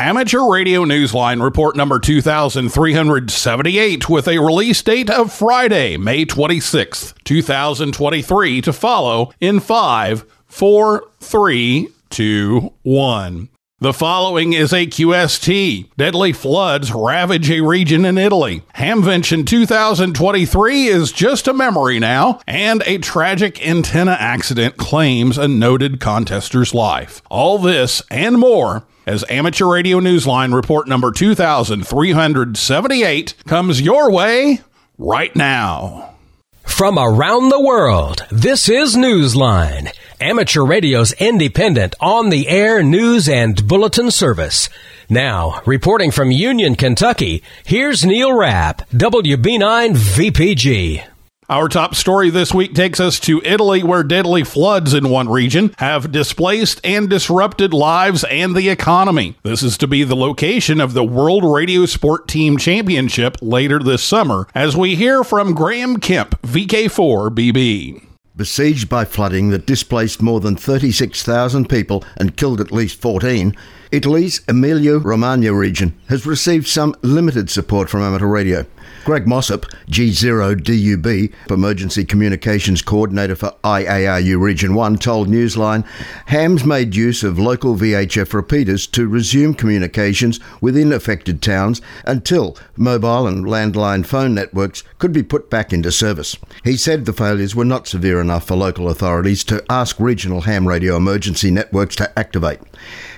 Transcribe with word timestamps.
Amateur 0.00 0.50
Radio 0.50 0.86
Newsline 0.86 1.44
report 1.44 1.76
number 1.76 1.98
2378 1.98 4.08
with 4.08 4.28
a 4.28 4.38
release 4.38 4.80
date 4.80 5.10
of 5.10 5.30
Friday, 5.30 5.98
May 5.98 6.24
26th, 6.24 7.12
2023 7.24 8.62
to 8.62 8.72
follow 8.72 9.30
in 9.40 9.60
5, 9.60 10.24
4, 10.46 11.04
3, 11.20 11.88
2, 12.08 12.72
1. 12.82 13.48
The 13.80 13.92
following 13.92 14.54
is 14.54 14.72
a 14.72 14.86
QST. 14.86 15.90
Deadly 15.98 16.32
floods 16.32 16.92
ravage 16.92 17.50
a 17.50 17.60
region 17.60 18.06
in 18.06 18.16
Italy. 18.16 18.62
Hamvention 18.76 19.46
2023 19.46 20.86
is 20.86 21.12
just 21.12 21.46
a 21.46 21.52
memory 21.52 21.98
now, 21.98 22.40
and 22.46 22.82
a 22.86 22.96
tragic 22.96 23.68
antenna 23.68 24.16
accident 24.18 24.78
claims 24.78 25.36
a 25.36 25.46
noted 25.46 26.00
contester's 26.00 26.72
life. 26.72 27.20
All 27.28 27.58
this 27.58 28.00
and 28.10 28.38
more 28.38 28.86
as 29.10 29.24
Amateur 29.28 29.66
Radio 29.66 29.98
Newsline 29.98 30.54
report 30.54 30.86
number 30.86 31.10
2378 31.10 33.34
comes 33.44 33.80
your 33.80 34.12
way 34.12 34.60
right 34.98 35.34
now. 35.34 36.14
From 36.62 36.96
around 36.96 37.48
the 37.48 37.60
world, 37.60 38.24
this 38.30 38.68
is 38.68 38.94
Newsline, 38.94 39.92
amateur 40.20 40.64
radio's 40.64 41.12
independent 41.14 41.96
on 41.98 42.30
the 42.30 42.46
air 42.46 42.84
news 42.84 43.28
and 43.28 43.66
bulletin 43.66 44.12
service. 44.12 44.68
Now, 45.08 45.60
reporting 45.66 46.12
from 46.12 46.30
Union, 46.30 46.76
Kentucky, 46.76 47.42
here's 47.66 48.06
Neil 48.06 48.32
Rapp, 48.32 48.88
WB9 48.90 49.96
VPG. 49.96 51.02
Our 51.50 51.68
top 51.68 51.96
story 51.96 52.30
this 52.30 52.54
week 52.54 52.76
takes 52.76 53.00
us 53.00 53.18
to 53.20 53.42
Italy, 53.44 53.82
where 53.82 54.04
deadly 54.04 54.44
floods 54.44 54.94
in 54.94 55.08
one 55.08 55.28
region 55.28 55.74
have 55.78 56.12
displaced 56.12 56.80
and 56.84 57.10
disrupted 57.10 57.74
lives 57.74 58.22
and 58.22 58.54
the 58.54 58.68
economy. 58.68 59.34
This 59.42 59.64
is 59.64 59.76
to 59.78 59.88
be 59.88 60.04
the 60.04 60.14
location 60.14 60.80
of 60.80 60.92
the 60.92 61.02
World 61.02 61.42
Radio 61.42 61.86
Sport 61.86 62.28
Team 62.28 62.56
Championship 62.56 63.36
later 63.42 63.80
this 63.80 64.04
summer, 64.04 64.46
as 64.54 64.76
we 64.76 64.94
hear 64.94 65.24
from 65.24 65.52
Graham 65.52 65.98
Kemp, 65.98 66.40
VK4BB. 66.42 68.06
Besieged 68.36 68.88
by 68.88 69.04
flooding 69.04 69.50
that 69.50 69.66
displaced 69.66 70.22
more 70.22 70.38
than 70.38 70.54
36,000 70.54 71.68
people 71.68 72.04
and 72.16 72.36
killed 72.36 72.60
at 72.60 72.70
least 72.70 73.00
14, 73.00 73.56
Italy's 73.92 74.40
Emilia 74.46 74.98
Romagna 74.98 75.52
region 75.52 75.98
has 76.08 76.24
received 76.24 76.68
some 76.68 76.94
limited 77.02 77.50
support 77.50 77.90
from 77.90 78.02
amateur 78.02 78.28
radio. 78.28 78.64
Greg 79.04 79.26
Mossop, 79.26 79.64
G0DUB, 79.88 81.32
Emergency 81.50 82.04
Communications 82.04 82.82
Coordinator 82.82 83.34
for 83.34 83.54
IARU 83.64 84.40
Region 84.40 84.74
1, 84.74 84.98
told 84.98 85.26
Newsline 85.26 85.84
HAMS 86.26 86.64
made 86.64 86.94
use 86.94 87.24
of 87.24 87.38
local 87.38 87.74
VHF 87.74 88.32
repeaters 88.32 88.86
to 88.88 89.08
resume 89.08 89.54
communications 89.54 90.38
within 90.60 90.92
affected 90.92 91.42
towns 91.42 91.80
until 92.04 92.56
mobile 92.76 93.26
and 93.26 93.46
landline 93.46 94.06
phone 94.06 94.34
networks 94.34 94.84
could 94.98 95.12
be 95.12 95.22
put 95.22 95.50
back 95.50 95.72
into 95.72 95.90
service. 95.90 96.36
He 96.62 96.76
said 96.76 97.06
the 97.06 97.12
failures 97.12 97.56
were 97.56 97.64
not 97.64 97.88
severe 97.88 98.20
enough 98.20 98.46
for 98.46 98.54
local 98.54 98.88
authorities 98.88 99.42
to 99.44 99.64
ask 99.68 99.98
regional 99.98 100.42
ham 100.42 100.68
radio 100.68 100.96
emergency 100.96 101.50
networks 101.50 101.96
to 101.96 102.18
activate. 102.18 102.60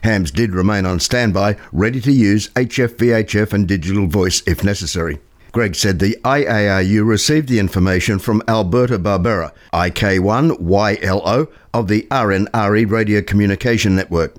HAMS 0.03 0.31
did 0.31 0.53
remain 0.53 0.84
on 0.84 1.00
standby, 1.00 1.56
ready 1.72 2.00
to 2.00 2.12
use 2.12 2.48
HF, 2.50 2.97
VHF, 2.97 3.53
and 3.53 3.69
digital 3.69 4.06
voice 4.06 4.42
if 4.47 4.64
necessary. 4.64 5.20
Greg 5.53 5.75
said 5.75 5.98
the 5.98 6.17
IARU 6.25 7.06
received 7.06 7.48
the 7.48 7.59
information 7.59 8.19
from 8.19 8.42
Alberto 8.48 8.98
Barbera, 8.98 9.53
IK1YLO, 9.72 11.48
of 11.75 11.89
the 11.89 12.06
RNRE 12.11 12.91
Radio 12.91 13.20
Communication 13.20 13.94
Network. 13.94 14.34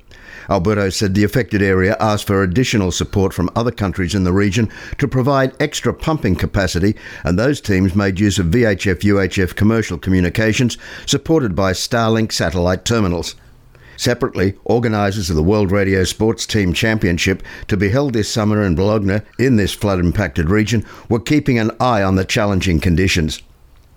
Alberto 0.50 0.90
said 0.90 1.14
the 1.14 1.24
affected 1.24 1.62
area 1.62 1.96
asked 2.00 2.28
for 2.28 2.44
additional 2.44 2.92
support 2.92 3.34
from 3.34 3.50
other 3.56 3.72
countries 3.72 4.16
in 4.16 4.24
the 4.24 4.34
region 4.34 4.70
to 4.98 5.08
provide 5.08 5.56
extra 5.62 5.94
pumping 5.94 6.36
capacity, 6.36 6.96
and 7.24 7.38
those 7.38 7.62
teams 7.62 7.96
made 7.96 8.20
use 8.20 8.40
of 8.40 8.48
VHF 8.48 9.02
UHF 9.02 9.56
commercial 9.56 9.98
communications 9.98 10.78
supported 11.06 11.56
by 11.56 11.72
Starlink 11.72 12.32
satellite 12.32 12.86
terminals. 12.86 13.36
Separately, 14.04 14.56
organisers 14.66 15.30
of 15.30 15.38
the 15.38 15.44
World 15.44 15.72
Radio 15.72 16.04
Sports 16.04 16.46
Team 16.46 16.74
Championship 16.74 17.42
to 17.70 17.78
be 17.78 17.88
held 17.88 18.12
this 18.12 18.30
summer 18.30 18.62
in 18.62 18.76
Bologna 18.76 19.22
in 19.40 19.56
this 19.56 19.72
flood 19.72 19.98
impacted 19.98 20.50
region 20.50 20.86
were 21.08 21.22
keeping 21.22 21.58
an 21.58 21.72
eye 21.80 22.04
on 22.04 22.18
the 22.18 22.26
challenging 22.26 22.82
conditions. 22.82 23.42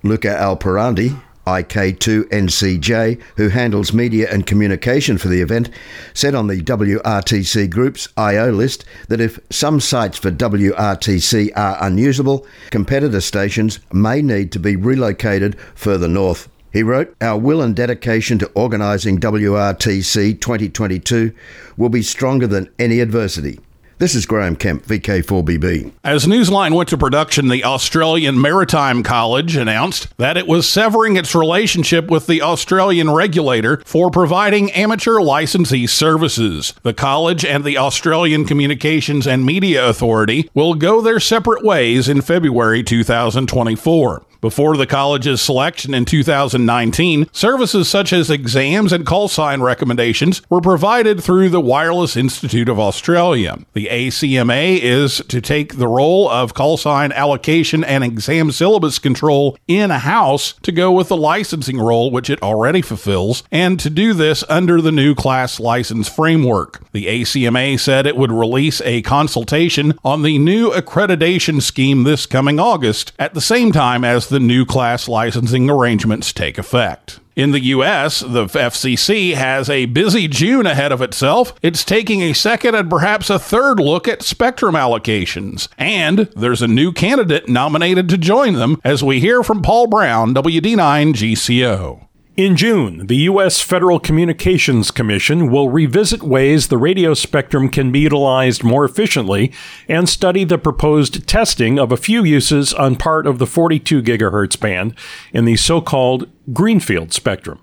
Luca 0.05 0.41
Alperandi, 0.41 1.11
IK2NCJ, 1.49 3.21
who 3.37 3.49
handles 3.49 3.93
media 3.93 4.33
and 4.33 4.47
communication 4.47 5.19
for 5.19 5.27
the 5.27 5.41
event, 5.41 5.71
said 6.15 6.37
on 6.37 6.47
the 6.47 6.63
WRTC 6.63 7.69
Group's 7.69 8.09
IO 8.17 8.53
list 8.53 8.85
that 9.09 9.21
if 9.21 9.41
some 9.51 9.81
sites 9.81 10.17
for 10.17 10.31
WRTC 10.31 11.51
are 11.57 11.79
unusable, 11.81 12.47
competitor 12.71 13.21
stations 13.21 13.81
may 13.93 14.23
need 14.23 14.53
to 14.53 14.61
be 14.61 14.77
relocated 14.77 15.59
further 15.75 16.07
north. 16.07 16.49
He 16.77 16.83
wrote, 16.83 17.17
Our 17.23 17.39
will 17.39 17.63
and 17.63 17.75
dedication 17.75 18.39
to 18.39 18.51
organising 18.55 19.19
WRTC 19.19 20.39
2022 20.39 21.33
will 21.79 21.89
be 21.89 22.03
stronger 22.03 22.47
than 22.47 22.69
any 22.79 23.01
adversity. 23.01 23.61
This 23.99 24.15
is 24.15 24.27
Graham 24.27 24.57
Kemp, 24.57 24.85
VK4BB. 24.85 25.93
As 26.05 26.27
Newsline 26.27 26.75
went 26.75 26.91
to 26.91 26.99
production, 26.99 27.49
the 27.49 27.65
Australian 27.65 28.39
Maritime 28.39 29.03
College 29.03 29.57
announced 29.57 30.15
that 30.19 30.37
it 30.37 30.47
was 30.47 30.69
severing 30.69 31.17
its 31.17 31.35
relationship 31.35 32.11
with 32.11 32.27
the 32.27 32.43
Australian 32.43 33.11
regulator 33.11 33.83
for 33.87 34.11
providing 34.11 34.71
amateur 34.73 35.23
licensee 35.23 35.87
services. 35.87 36.75
The 36.83 36.93
college 36.93 37.43
and 37.43 37.65
the 37.65 37.79
Australian 37.79 38.45
Communications 38.45 39.27
and 39.27 39.47
Media 39.47 39.89
Authority 39.89 40.51
will 40.53 40.75
go 40.75 41.01
their 41.01 41.21
separate 41.21 41.65
ways 41.65 42.07
in 42.07 42.21
February 42.21 42.83
2024. 42.83 44.26
Before 44.47 44.77
the 44.77 44.87
college's 44.87 45.43
selection 45.43 45.93
in 45.93 46.05
2019, 46.05 47.27
services 47.33 47.89
such 47.89 48.13
as 48.13 48.31
exams 48.31 48.93
and 48.93 49.05
call 49.05 49.27
sign 49.27 49.61
recommendations 49.61 50.41
were 50.49 50.61
provided 50.61 51.21
through 51.21 51.49
the 51.49 51.61
Wireless 51.61 52.17
Institute 52.17 52.69
of 52.69 52.79
Australia. 52.79 53.59
The 53.73 53.89
ACMA 53.91 54.79
is 54.81 55.21
to 55.27 55.41
take 55.41 55.79
the 55.79 55.89
role 55.89 56.31
of 56.31 56.55
call 56.55 56.77
sign 56.77 57.11
allocation 57.11 57.83
and 57.83 58.05
exam 58.05 58.53
syllabus 58.53 59.01
control 59.01 59.59
in 59.67 59.91
house 59.91 60.53
to 60.63 60.71
go 60.71 60.93
with 60.93 61.09
the 61.09 61.17
licensing 61.17 61.81
role, 61.81 62.13
which 62.13 62.31
it 62.31 62.41
already 62.41 62.83
fulfills, 62.83 63.43
and 63.51 63.81
to 63.81 63.91
do 63.91 64.15
this 64.15 64.45
under 64.49 64.81
the 64.81 64.93
new 64.93 65.17
class 65.17 65.59
license 65.59 66.09
framework. 66.09 66.89
The 66.93 67.07
ACMA 67.07 67.81
said 67.81 68.07
it 68.07 68.17
would 68.17 68.31
release 68.31 68.81
a 68.83 69.03
consultation 69.03 69.99
on 70.05 70.23
the 70.23 70.39
new 70.39 70.71
accreditation 70.71 71.61
scheme 71.61 72.05
this 72.05 72.27
coming 72.27 72.61
August, 72.61 73.11
at 73.19 73.35
the 73.35 73.41
same 73.41 73.73
time 73.73 74.05
as 74.05 74.29
the 74.29 74.36
the 74.37 74.41
new 74.41 74.67
class 74.67 75.09
licensing 75.09 75.71
arrangements 75.71 76.31
take 76.31 76.59
effect. 76.59 77.21
In 77.37 77.53
the 77.53 77.65
U.S., 77.65 78.21
the 78.21 78.45
FCC 78.45 79.33
has 79.33 79.71
a 79.71 79.87
busy 79.87 80.29
June 80.29 80.67
ahead 80.67 80.93
of 80.93 81.01
itself. 81.01 81.55
It's 81.63 81.83
taking 81.83 82.21
a 82.21 82.35
second 82.35 82.75
and 82.75 82.91
perhaps 82.91 83.31
a 83.31 83.39
third 83.39 83.81
look 83.81 84.07
at 84.07 84.23
spectrum 84.23 84.75
allocations. 84.75 85.69
And 85.79 86.29
there's 86.37 86.61
a 86.61 86.69
new 86.69 86.93
candidate 86.93 87.49
nominated 87.49 88.11
to 88.11 88.19
join 88.19 88.53
them, 88.53 88.79
as 88.85 89.03
we 89.03 89.21
hear 89.21 89.43
from 89.43 89.63
Paul 89.63 89.87
Brown, 89.87 90.35
WD9 90.35 91.15
GCO. 91.15 92.06
In 92.37 92.55
June, 92.55 93.07
the 93.07 93.17
U.S. 93.17 93.63
Federal 93.63 93.99
Communications 93.99 94.91
Commission 94.91 95.51
will 95.51 95.71
revisit 95.71 96.23
ways 96.23 96.69
the 96.69 96.77
radio 96.77 97.15
spectrum 97.15 97.71
can 97.71 97.91
be 97.91 98.01
utilized 98.01 98.63
more 98.63 98.85
efficiently 98.85 99.51
and 99.89 100.07
study 100.07 100.45
the 100.45 100.59
proposed 100.59 101.27
testing 101.27 101.79
of 101.79 101.91
a 101.91 101.97
few 101.97 102.25
uses 102.25 102.75
on 102.75 102.97
part 102.97 103.27
of 103.27 103.39
the 103.39 103.47
42 103.47 104.03
gigahertz 104.03 104.61
band 104.61 104.95
in 105.33 105.47
the 105.47 105.57
so 105.57 105.81
called 105.81 106.29
Greenfield 106.53 107.15
spectrum. 107.15 107.59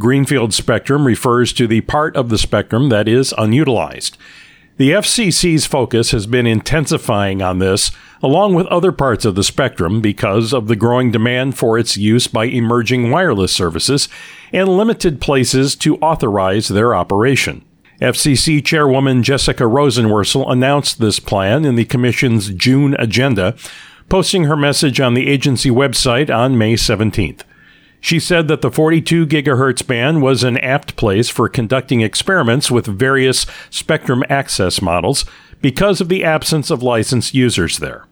Greenfield 0.00 0.52
spectrum 0.52 1.06
refers 1.06 1.52
to 1.52 1.68
the 1.68 1.82
part 1.82 2.16
of 2.16 2.28
the 2.28 2.38
spectrum 2.38 2.88
that 2.88 3.06
is 3.06 3.32
unutilized. 3.38 4.18
The 4.78 4.92
FCC's 4.92 5.66
focus 5.66 6.12
has 6.12 6.28
been 6.28 6.46
intensifying 6.46 7.42
on 7.42 7.58
this, 7.58 7.90
along 8.22 8.54
with 8.54 8.68
other 8.68 8.92
parts 8.92 9.24
of 9.24 9.34
the 9.34 9.42
spectrum, 9.42 10.00
because 10.00 10.52
of 10.52 10.68
the 10.68 10.76
growing 10.76 11.10
demand 11.10 11.58
for 11.58 11.76
its 11.76 11.96
use 11.96 12.28
by 12.28 12.44
emerging 12.44 13.10
wireless 13.10 13.52
services 13.52 14.08
and 14.52 14.68
limited 14.68 15.20
places 15.20 15.74
to 15.74 15.96
authorize 15.96 16.68
their 16.68 16.94
operation. 16.94 17.64
FCC 18.00 18.64
Chairwoman 18.64 19.24
Jessica 19.24 19.64
Rosenworcel 19.64 20.48
announced 20.48 21.00
this 21.00 21.18
plan 21.18 21.64
in 21.64 21.74
the 21.74 21.84
Commission's 21.84 22.50
June 22.50 22.94
agenda, 23.00 23.56
posting 24.08 24.44
her 24.44 24.56
message 24.56 25.00
on 25.00 25.14
the 25.14 25.26
agency 25.26 25.70
website 25.70 26.32
on 26.32 26.56
May 26.56 26.74
17th. 26.74 27.42
She 28.00 28.20
said 28.20 28.48
that 28.48 28.60
the 28.60 28.70
42 28.70 29.26
gigahertz 29.26 29.86
band 29.86 30.22
was 30.22 30.44
an 30.44 30.56
apt 30.58 30.96
place 30.96 31.28
for 31.28 31.48
conducting 31.48 32.00
experiments 32.00 32.70
with 32.70 32.86
various 32.86 33.44
spectrum 33.70 34.22
access 34.28 34.80
models 34.80 35.24
because 35.60 36.00
of 36.00 36.08
the 36.08 36.22
absence 36.24 36.70
of 36.70 36.82
licensed 36.82 37.34
users 37.34 37.78
there. 37.78 38.06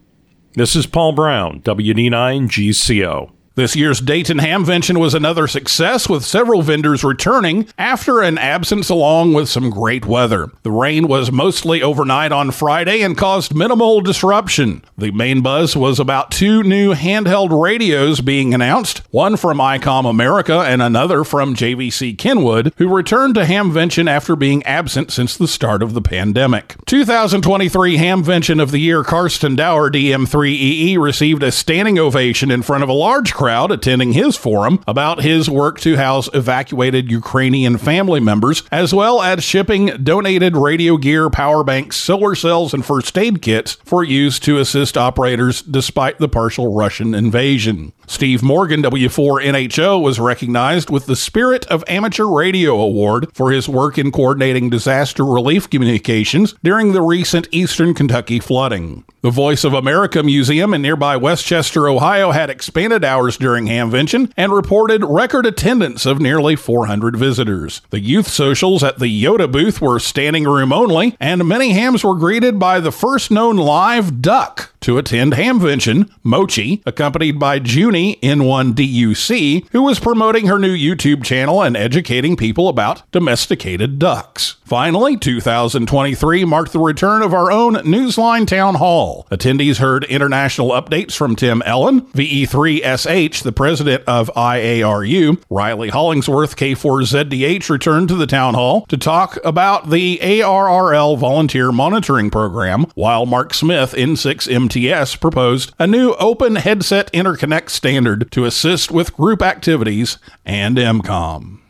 This 0.54 0.74
is 0.74 0.86
Paul 0.86 1.12
Brown, 1.12 1.60
WD9 1.60 2.48
GCO. 2.48 3.35
This 3.56 3.74
year's 3.74 4.00
Dayton 4.00 4.36
Hamvention 4.36 4.98
was 4.98 5.14
another 5.14 5.46
success 5.46 6.10
with 6.10 6.26
several 6.26 6.60
vendors 6.60 7.02
returning 7.02 7.66
after 7.78 8.20
an 8.20 8.36
absence 8.36 8.90
along 8.90 9.32
with 9.32 9.48
some 9.48 9.70
great 9.70 10.04
weather. 10.04 10.50
The 10.62 10.70
rain 10.70 11.08
was 11.08 11.32
mostly 11.32 11.82
overnight 11.82 12.32
on 12.32 12.50
Friday 12.50 13.00
and 13.00 13.16
caused 13.16 13.54
minimal 13.54 14.02
disruption. 14.02 14.84
The 14.98 15.10
main 15.10 15.40
buzz 15.40 15.74
was 15.74 15.98
about 15.98 16.30
two 16.30 16.64
new 16.64 16.92
handheld 16.92 17.58
radios 17.58 18.20
being 18.20 18.52
announced, 18.52 18.98
one 19.10 19.38
from 19.38 19.56
ICOM 19.56 20.04
America 20.04 20.58
and 20.58 20.82
another 20.82 21.24
from 21.24 21.54
JVC 21.54 22.18
Kenwood, 22.18 22.74
who 22.76 22.94
returned 22.94 23.36
to 23.36 23.44
Hamvention 23.44 24.06
after 24.06 24.36
being 24.36 24.64
absent 24.64 25.10
since 25.10 25.34
the 25.34 25.48
start 25.48 25.82
of 25.82 25.94
the 25.94 26.02
pandemic. 26.02 26.74
2023 26.84 27.96
Hamvention 27.96 28.60
of 28.60 28.70
the 28.70 28.80
Year 28.80 29.02
Karsten 29.02 29.56
Dower 29.56 29.90
DM3EE 29.90 30.98
received 30.98 31.42
a 31.42 31.50
standing 31.50 31.98
ovation 31.98 32.50
in 32.50 32.60
front 32.60 32.82
of 32.82 32.90
a 32.90 32.92
large 32.92 33.32
crowd 33.32 33.45
crowd 33.46 33.70
attending 33.70 34.12
his 34.12 34.34
forum 34.34 34.82
about 34.88 35.22
his 35.22 35.48
work 35.48 35.78
to 35.78 35.96
house 35.96 36.28
evacuated 36.34 37.12
Ukrainian 37.12 37.78
family 37.78 38.18
members, 38.18 38.64
as 38.72 38.92
well 38.92 39.22
as 39.22 39.44
shipping 39.44 39.86
donated 40.02 40.56
radio 40.56 40.96
gear, 40.96 41.30
power 41.30 41.62
banks, 41.62 41.94
solar 41.94 42.34
cells, 42.34 42.74
and 42.74 42.84
first 42.84 43.16
aid 43.16 43.40
kits 43.40 43.74
for 43.84 44.02
use 44.02 44.40
to 44.40 44.58
assist 44.58 44.98
operators 44.98 45.62
despite 45.62 46.18
the 46.18 46.28
partial 46.28 46.74
Russian 46.74 47.14
invasion. 47.14 47.92
Steve 48.06 48.42
Morgan, 48.42 48.82
W4NHO, 48.82 50.00
was 50.00 50.20
recognized 50.20 50.90
with 50.90 51.06
the 51.06 51.16
Spirit 51.16 51.66
of 51.66 51.84
Amateur 51.88 52.26
Radio 52.26 52.80
Award 52.80 53.28
for 53.34 53.50
his 53.50 53.68
work 53.68 53.98
in 53.98 54.12
coordinating 54.12 54.70
disaster 54.70 55.24
relief 55.24 55.68
communications 55.68 56.54
during 56.62 56.92
the 56.92 57.02
recent 57.02 57.48
Eastern 57.50 57.94
Kentucky 57.94 58.38
flooding. 58.38 59.04
The 59.22 59.30
Voice 59.30 59.64
of 59.64 59.74
America 59.74 60.22
Museum 60.22 60.72
in 60.72 60.82
nearby 60.82 61.16
Westchester, 61.16 61.88
Ohio 61.88 62.30
had 62.30 62.48
expanded 62.48 63.04
hours 63.04 63.36
during 63.36 63.66
Hamvention 63.66 64.32
and 64.36 64.52
reported 64.52 65.04
record 65.04 65.46
attendance 65.46 66.06
of 66.06 66.20
nearly 66.20 66.54
400 66.54 67.16
visitors. 67.16 67.82
The 67.90 67.98
youth 67.98 68.28
socials 68.28 68.84
at 68.84 69.00
the 69.00 69.06
YOTA 69.24 69.50
booth 69.50 69.80
were 69.80 69.98
standing 69.98 70.44
room 70.44 70.72
only, 70.72 71.16
and 71.18 71.46
many 71.46 71.70
hams 71.72 72.04
were 72.04 72.14
greeted 72.14 72.58
by 72.60 72.78
the 72.78 72.92
first 72.92 73.32
known 73.32 73.56
live 73.56 74.22
duck 74.22 74.72
to 74.86 74.98
attend 74.98 75.32
Hamvention, 75.32 76.08
Mochi, 76.22 76.80
accompanied 76.86 77.40
by 77.40 77.58
Junie 77.96 78.16
N1DUC, 78.22 79.68
who 79.72 79.82
was 79.82 79.98
promoting 79.98 80.46
her 80.46 80.58
new 80.58 80.76
YouTube 80.76 81.24
channel 81.24 81.62
and 81.62 81.76
educating 81.76 82.36
people 82.36 82.68
about 82.68 83.10
domesticated 83.10 83.98
ducks. 83.98 84.56
Finally, 84.64 85.16
2023 85.16 86.44
marked 86.44 86.72
the 86.72 86.78
return 86.78 87.22
of 87.22 87.32
our 87.32 87.50
own 87.52 87.74
Newsline 87.76 88.46
Town 88.46 88.74
Hall. 88.74 89.26
Attendees 89.30 89.78
heard 89.78 90.04
international 90.04 90.70
updates 90.70 91.16
from 91.16 91.36
Tim 91.36 91.62
Ellam, 91.64 92.00
VE3SH, 92.12 93.44
the 93.44 93.52
president 93.52 94.02
of 94.06 94.28
IARU. 94.34 95.40
Riley 95.48 95.88
Hollingsworth, 95.88 96.56
K4ZDH, 96.56 97.70
returned 97.70 98.08
to 98.08 98.16
the 98.16 98.26
town 98.26 98.54
hall 98.54 98.84
to 98.86 98.96
talk 98.96 99.38
about 99.44 99.90
the 99.90 100.18
ARRL 100.20 101.16
volunteer 101.16 101.70
monitoring 101.70 102.28
program, 102.28 102.86
while 102.94 103.24
Mark 103.24 103.54
Smith, 103.54 103.92
N6MTS, 103.92 105.20
proposed 105.20 105.72
a 105.78 105.86
new 105.86 106.14
open 106.14 106.56
headset 106.56 107.10
interconnect 107.12 107.70
standard 107.86 108.28
to 108.32 108.44
assist 108.44 108.90
with 108.90 109.14
group 109.14 109.40
activities 109.40 110.18
and 110.44 110.76
EmComm. 110.76 111.60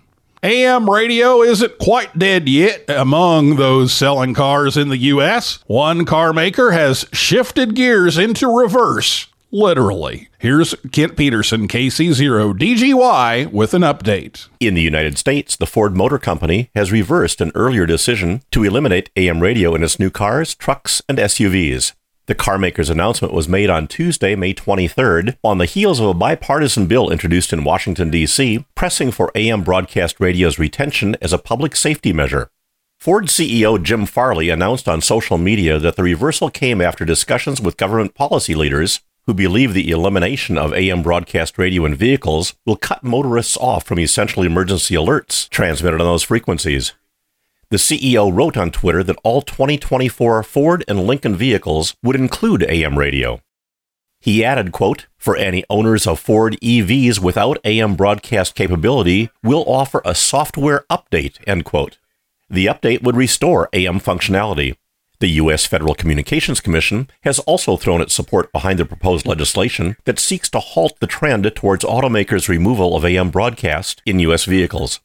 AM 0.42 0.88
radio 0.88 1.42
isn't 1.42 1.76
quite 1.76 2.18
dead 2.18 2.48
yet 2.48 2.84
among 2.88 3.56
those 3.56 3.92
selling 3.92 4.32
cars 4.32 4.78
in 4.78 4.88
the 4.88 4.96
U.S. 4.96 5.58
One 5.66 6.06
car 6.06 6.32
maker 6.32 6.70
has 6.70 7.04
shifted 7.12 7.74
gears 7.74 8.16
into 8.16 8.48
reverse, 8.48 9.26
literally. 9.50 10.30
Here's 10.38 10.74
Kent 10.90 11.18
Peterson, 11.18 11.68
KC0DGY, 11.68 13.52
with 13.52 13.74
an 13.74 13.82
update. 13.82 14.48
In 14.58 14.72
the 14.72 14.80
United 14.80 15.18
States, 15.18 15.54
the 15.54 15.66
Ford 15.66 15.94
Motor 15.94 16.18
Company 16.18 16.70
has 16.74 16.90
reversed 16.90 17.42
an 17.42 17.52
earlier 17.54 17.84
decision 17.84 18.40
to 18.52 18.64
eliminate 18.64 19.10
AM 19.16 19.40
radio 19.40 19.74
in 19.74 19.82
its 19.82 19.98
new 19.98 20.08
cars, 20.08 20.54
trucks, 20.54 21.02
and 21.10 21.18
SUVs. 21.18 21.92
The 22.26 22.34
carmaker's 22.34 22.90
announcement 22.90 23.32
was 23.32 23.48
made 23.48 23.70
on 23.70 23.86
Tuesday, 23.86 24.34
May 24.34 24.52
23rd, 24.52 25.36
on 25.44 25.58
the 25.58 25.64
heels 25.64 26.00
of 26.00 26.08
a 26.08 26.14
bipartisan 26.14 26.88
bill 26.88 27.08
introduced 27.08 27.52
in 27.52 27.62
Washington, 27.62 28.10
D.C., 28.10 28.64
pressing 28.74 29.12
for 29.12 29.30
AM 29.36 29.62
broadcast 29.62 30.18
radio's 30.18 30.58
retention 30.58 31.16
as 31.22 31.32
a 31.32 31.38
public 31.38 31.76
safety 31.76 32.12
measure. 32.12 32.50
Ford 32.98 33.26
CEO 33.26 33.80
Jim 33.80 34.06
Farley 34.06 34.50
announced 34.50 34.88
on 34.88 35.00
social 35.00 35.38
media 35.38 35.78
that 35.78 35.94
the 35.94 36.02
reversal 36.02 36.50
came 36.50 36.80
after 36.80 37.04
discussions 37.04 37.60
with 37.60 37.76
government 37.76 38.14
policy 38.14 38.56
leaders 38.56 39.02
who 39.26 39.34
believe 39.34 39.72
the 39.72 39.90
elimination 39.90 40.58
of 40.58 40.74
AM 40.74 41.02
broadcast 41.02 41.56
radio 41.58 41.84
in 41.84 41.94
vehicles 41.94 42.54
will 42.64 42.76
cut 42.76 43.04
motorists 43.04 43.56
off 43.58 43.84
from 43.84 44.00
essential 44.00 44.42
emergency 44.42 44.96
alerts 44.96 45.48
transmitted 45.48 46.00
on 46.00 46.06
those 46.06 46.24
frequencies. 46.24 46.92
The 47.68 47.78
CEO 47.78 48.32
wrote 48.32 48.56
on 48.56 48.70
Twitter 48.70 49.02
that 49.02 49.18
all 49.24 49.42
2024 49.42 50.44
Ford 50.44 50.84
and 50.86 51.04
Lincoln 51.04 51.34
vehicles 51.34 51.96
would 52.00 52.14
include 52.14 52.62
AM 52.62 52.96
radio. 52.96 53.40
He 54.20 54.44
added, 54.44 54.70
quote, 54.70 55.06
For 55.18 55.36
any 55.36 55.64
owners 55.68 56.06
of 56.06 56.20
Ford 56.20 56.56
EVs 56.62 57.18
without 57.18 57.58
AM 57.64 57.96
broadcast 57.96 58.54
capability, 58.54 59.30
we'll 59.42 59.64
offer 59.64 60.00
a 60.04 60.14
software 60.14 60.84
update, 60.88 61.38
end 61.44 61.64
quote. 61.64 61.98
The 62.48 62.66
update 62.66 63.02
would 63.02 63.16
restore 63.16 63.68
AM 63.72 63.98
functionality. 63.98 64.76
The 65.18 65.30
U.S. 65.30 65.66
Federal 65.66 65.94
Communications 65.94 66.60
Commission 66.60 67.08
has 67.22 67.40
also 67.40 67.76
thrown 67.76 68.00
its 68.00 68.14
support 68.14 68.52
behind 68.52 68.78
the 68.78 68.84
proposed 68.84 69.26
legislation 69.26 69.96
that 70.04 70.20
seeks 70.20 70.48
to 70.50 70.60
halt 70.60 71.00
the 71.00 71.06
trend 71.08 71.50
towards 71.56 71.84
automakers' 71.84 72.48
removal 72.48 72.94
of 72.94 73.04
AM 73.04 73.30
broadcast 73.30 74.02
in 74.06 74.20
U.S. 74.20 74.44
vehicles. 74.44 75.00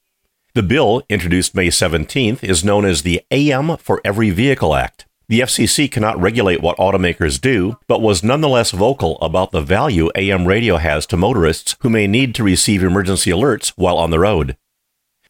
The 0.53 0.62
bill, 0.62 1.01
introduced 1.07 1.56
May 1.56 1.69
17th, 1.69 2.44
is 2.44 2.62
known 2.62 2.83
as 2.83 3.03
the 3.03 3.21
AM 3.31 3.77
for 3.77 4.01
Every 4.03 4.31
Vehicle 4.31 4.75
Act. 4.75 5.06
The 5.30 5.39
FCC 5.39 5.89
cannot 5.89 6.19
regulate 6.19 6.62
what 6.62 6.75
automakers 6.75 7.39
do, 7.39 7.77
but 7.88 8.01
was 8.01 8.21
nonetheless 8.21 8.71
vocal 8.71 9.18
about 9.21 9.51
the 9.51 9.62
value 9.62 10.09
AM 10.13 10.45
radio 10.45 10.75
has 10.75 11.06
to 11.06 11.15
motorists 11.15 11.77
who 11.80 11.89
may 11.89 12.06
need 12.06 12.36
to 12.36 12.44
receive 12.44 12.83
emergency 12.83 13.31
alerts 13.31 13.69
while 13.77 13.98
on 13.98 14.09
the 14.09 14.19
road. 14.19 14.57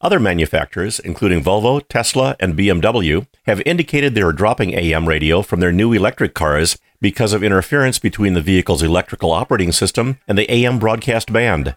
Other 0.02 0.20
manufacturers, 0.20 1.00
including 1.00 1.44
Volvo, 1.44 1.84
Tesla, 1.88 2.36
and 2.40 2.58
BMW, 2.58 3.28
have 3.46 3.62
indicated 3.62 4.16
they 4.16 4.24
are 4.24 4.34
dropping 4.34 4.74
AM 4.74 5.08
radio 5.08 5.44
from 5.44 5.60
their 5.60 5.72
new 5.72 5.94
electric 5.94 6.34
cars 6.34 6.80
because 7.00 7.32
of 7.32 7.44
interference 7.44 8.00
between 8.00 8.34
the 8.34 8.42
vehicle's 8.42 8.82
electrical 8.82 9.32
operating 9.32 9.72
system 9.72 10.18
and 10.28 10.36
the 10.36 10.52
AM 10.52 10.80
broadcast 10.80 11.32
band. 11.32 11.76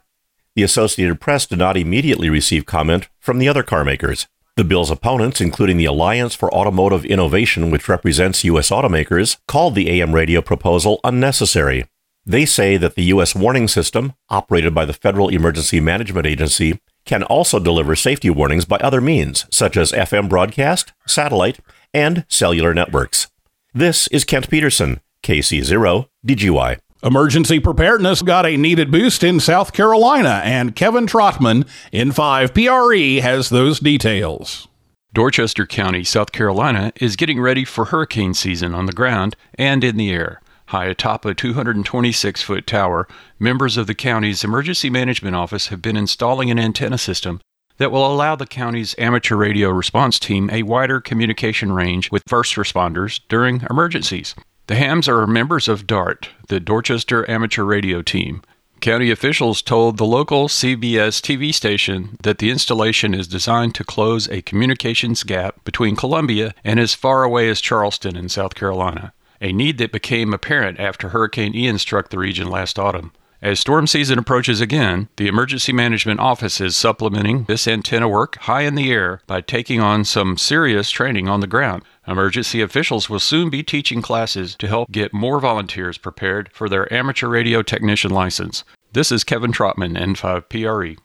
The 0.55 0.63
Associated 0.63 1.19
Press 1.19 1.45
did 1.45 1.59
not 1.59 1.75
immediately 1.75 2.29
receive 2.29 2.65
comment 2.65 3.09
from 3.19 3.39
the 3.39 3.49
other 3.49 3.61
carmakers. 3.61 4.27
The 4.55 4.63
bill's 4.63 4.89
opponents, 4.89 5.41
including 5.41 5.75
the 5.75 5.83
Alliance 5.85 6.33
for 6.33 6.53
Automotive 6.53 7.03
Innovation, 7.03 7.71
which 7.71 7.89
represents 7.89 8.45
U.S. 8.45 8.69
automakers, 8.69 9.35
called 9.49 9.75
the 9.75 9.89
AM 9.89 10.15
radio 10.15 10.41
proposal 10.41 11.01
unnecessary. 11.03 11.85
They 12.25 12.45
say 12.45 12.77
that 12.77 12.95
the 12.95 13.03
U.S. 13.03 13.35
warning 13.35 13.67
system, 13.67 14.13
operated 14.29 14.73
by 14.73 14.85
the 14.85 14.93
Federal 14.93 15.27
Emergency 15.27 15.81
Management 15.81 16.25
Agency, 16.25 16.79
can 17.03 17.23
also 17.23 17.59
deliver 17.59 17.93
safety 17.93 18.29
warnings 18.29 18.63
by 18.63 18.77
other 18.77 19.01
means, 19.01 19.45
such 19.51 19.75
as 19.75 19.91
FM 19.91 20.29
broadcast, 20.29 20.93
satellite, 21.05 21.59
and 21.93 22.25
cellular 22.29 22.73
networks. 22.73 23.27
This 23.73 24.07
is 24.07 24.23
Kent 24.23 24.49
Peterson, 24.49 25.01
KC0 25.21 26.07
DGY. 26.25 26.79
Emergency 27.05 27.59
preparedness 27.59 28.23
got 28.23 28.47
a 28.47 28.57
needed 28.57 28.89
boost 28.89 29.23
in 29.23 29.39
South 29.39 29.73
Carolina, 29.73 30.41
and 30.43 30.75
Kevin 30.75 31.05
Trotman 31.05 31.63
N5 31.93 32.51
PRE 32.55 33.21
has 33.21 33.49
those 33.49 33.79
details. 33.79 34.67
Dorchester 35.13 35.67
County, 35.67 36.03
South 36.03 36.31
Carolina 36.31 36.91
is 36.95 37.15
getting 37.15 37.39
ready 37.39 37.63
for 37.63 37.85
hurricane 37.85 38.33
season 38.33 38.73
on 38.73 38.87
the 38.87 38.91
ground 38.91 39.35
and 39.53 39.83
in 39.83 39.97
the 39.97 40.09
air. 40.09 40.41
High 40.69 40.85
atop 40.85 41.25
a 41.25 41.35
226 41.35 42.41
foot 42.41 42.65
tower, 42.65 43.07
members 43.37 43.77
of 43.77 43.85
the 43.85 43.93
county's 43.93 44.43
Emergency 44.43 44.89
Management 44.89 45.35
Office 45.35 45.67
have 45.67 45.83
been 45.83 45.95
installing 45.95 46.49
an 46.49 46.57
antenna 46.57 46.97
system 46.97 47.39
that 47.77 47.91
will 47.91 48.11
allow 48.11 48.35
the 48.35 48.47
county's 48.47 48.95
amateur 48.97 49.35
radio 49.35 49.69
response 49.69 50.17
team 50.17 50.49
a 50.49 50.63
wider 50.63 50.99
communication 50.99 51.71
range 51.71 52.09
with 52.09 52.23
first 52.25 52.55
responders 52.55 53.21
during 53.29 53.61
emergencies. 53.69 54.33
The 54.67 54.75
Hams 54.75 55.07
are 55.07 55.27
members 55.27 55.67
of 55.67 55.85
DART, 55.85 56.29
the 56.47 56.59
Dorchester 56.59 57.29
Amateur 57.29 57.63
Radio 57.63 58.01
Team. 58.01 58.41
County 58.81 59.11
officials 59.11 59.61
told 59.61 59.97
the 59.97 60.07
local 60.07 60.47
CBS 60.47 61.21
TV 61.21 61.53
station 61.53 62.17
that 62.23 62.39
the 62.39 62.49
installation 62.49 63.13
is 63.13 63.27
designed 63.27 63.75
to 63.75 63.83
close 63.83 64.27
a 64.27 64.41
communications 64.41 65.21
gap 65.21 65.63
between 65.65 65.95
Columbia 65.95 66.55
and 66.63 66.79
as 66.79 66.95
far 66.95 67.23
away 67.23 67.47
as 67.47 67.61
Charleston 67.61 68.15
in 68.15 68.27
South 68.27 68.55
Carolina, 68.55 69.13
a 69.39 69.53
need 69.53 69.77
that 69.77 69.91
became 69.91 70.33
apparent 70.33 70.79
after 70.79 71.09
Hurricane 71.09 71.53
Ian 71.53 71.77
struck 71.77 72.09
the 72.09 72.17
region 72.17 72.49
last 72.49 72.79
autumn. 72.79 73.11
As 73.43 73.59
storm 73.59 73.85
season 73.85 74.17
approaches 74.17 74.61
again, 74.61 75.09
the 75.17 75.27
Emergency 75.27 75.71
Management 75.71 76.19
Office 76.19 76.59
is 76.59 76.75
supplementing 76.75 77.43
this 77.43 77.67
antenna 77.67 78.09
work 78.09 78.37
high 78.37 78.61
in 78.61 78.73
the 78.73 78.91
air 78.91 79.21
by 79.27 79.41
taking 79.41 79.79
on 79.79 80.05
some 80.05 80.35
serious 80.35 80.89
training 80.89 81.29
on 81.29 81.41
the 81.41 81.47
ground. 81.47 81.83
Emergency 82.07 82.61
officials 82.61 83.09
will 83.09 83.19
soon 83.19 83.49
be 83.49 83.63
teaching 83.63 84.01
classes 84.01 84.55
to 84.57 84.67
help 84.67 84.91
get 84.91 85.13
more 85.13 85.39
volunteers 85.39 85.97
prepared 85.97 86.49
for 86.53 86.69
their 86.69 86.91
amateur 86.93 87.27
radio 87.27 87.61
technician 87.61 88.11
license. 88.11 88.63
This 88.93 89.11
is 89.11 89.23
Kevin 89.23 89.51
Trotman, 89.51 89.97
N5PRE. 89.97 90.97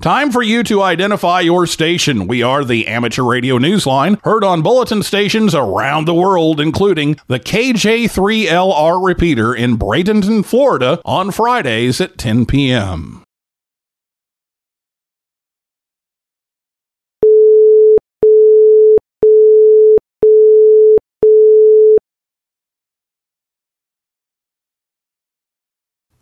Time 0.00 0.30
for 0.30 0.42
you 0.42 0.62
to 0.62 0.82
identify 0.82 1.40
your 1.40 1.66
station. 1.66 2.28
We 2.28 2.40
are 2.40 2.64
the 2.64 2.86
Amateur 2.86 3.24
Radio 3.24 3.58
Newsline, 3.58 4.22
heard 4.22 4.44
on 4.44 4.62
bulletin 4.62 5.02
stations 5.02 5.56
around 5.56 6.04
the 6.04 6.14
world, 6.14 6.60
including 6.60 7.18
the 7.26 7.40
KJ3LR 7.40 9.04
repeater 9.04 9.52
in 9.52 9.76
Bradenton, 9.76 10.44
Florida, 10.44 11.00
on 11.04 11.32
Fridays 11.32 12.00
at 12.00 12.16
10 12.16 12.46
p.m. 12.46 13.24